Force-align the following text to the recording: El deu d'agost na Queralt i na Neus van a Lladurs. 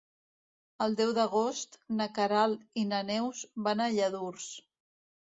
El 0.85 0.97
deu 1.01 1.11
d'agost 1.17 1.79
na 2.01 2.09
Queralt 2.17 2.83
i 2.85 2.89
na 2.95 3.05
Neus 3.13 3.47
van 3.71 3.89
a 3.89 3.91
Lladurs. 4.01 4.53